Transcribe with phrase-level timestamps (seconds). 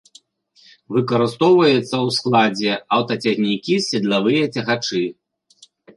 [0.95, 5.03] Выкарыстоўваецца ў складзе аўтацягнікі з седлавыя цягачы.